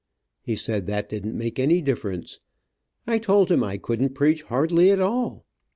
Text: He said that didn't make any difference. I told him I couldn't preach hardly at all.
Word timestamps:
He 0.41 0.55
said 0.55 0.87
that 0.87 1.09
didn't 1.09 1.37
make 1.37 1.59
any 1.59 1.79
difference. 1.79 2.39
I 3.05 3.19
told 3.19 3.51
him 3.51 3.63
I 3.63 3.77
couldn't 3.77 4.15
preach 4.15 4.41
hardly 4.41 4.89
at 4.89 4.99
all. 4.99 5.45